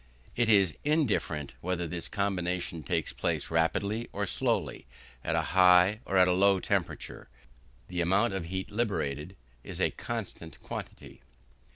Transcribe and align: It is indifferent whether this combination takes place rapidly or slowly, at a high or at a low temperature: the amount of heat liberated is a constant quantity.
It 0.35 0.49
is 0.49 0.79
indifferent 0.83 1.53
whether 1.61 1.85
this 1.85 2.07
combination 2.07 2.81
takes 2.81 3.13
place 3.13 3.51
rapidly 3.51 4.09
or 4.11 4.25
slowly, 4.25 4.87
at 5.23 5.35
a 5.35 5.43
high 5.53 5.99
or 6.05 6.17
at 6.17 6.27
a 6.27 6.33
low 6.33 6.59
temperature: 6.59 7.29
the 7.87 8.01
amount 8.01 8.33
of 8.33 8.45
heat 8.45 8.71
liberated 8.71 9.35
is 9.63 9.79
a 9.79 9.91
constant 9.91 10.59
quantity. 10.63 11.21